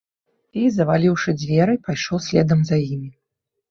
[0.61, 3.09] І, заваліўшы дзверы, пайшоў следам за імі.